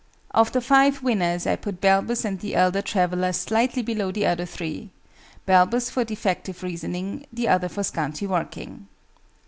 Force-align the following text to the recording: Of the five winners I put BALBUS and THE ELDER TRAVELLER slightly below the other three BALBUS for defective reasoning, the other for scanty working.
Of 0.31 0.51
the 0.51 0.61
five 0.61 1.03
winners 1.03 1.45
I 1.45 1.55
put 1.55 1.79
BALBUS 1.79 2.25
and 2.25 2.39
THE 2.39 2.55
ELDER 2.55 2.81
TRAVELLER 2.81 3.33
slightly 3.33 3.83
below 3.83 4.11
the 4.11 4.25
other 4.25 4.47
three 4.47 4.89
BALBUS 5.45 5.91
for 5.91 6.03
defective 6.03 6.63
reasoning, 6.63 7.27
the 7.31 7.47
other 7.47 7.69
for 7.69 7.83
scanty 7.83 8.25
working. 8.25 8.87